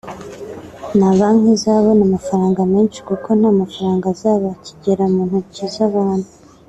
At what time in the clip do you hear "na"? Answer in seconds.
0.97-1.09